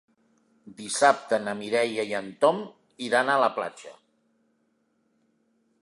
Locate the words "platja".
3.59-3.95